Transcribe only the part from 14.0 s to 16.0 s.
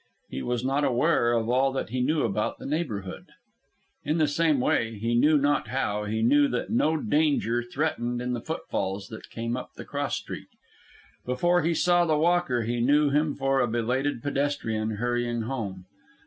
pedestrian hurrying home.